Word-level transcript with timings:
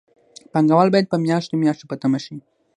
پانګوال 0.51 0.89
باید 0.91 1.11
په 1.11 1.17
میاشتو 1.25 1.55
میاشتو 1.61 1.89
په 1.89 1.95
تمه 2.01 2.19
شي 2.25 2.35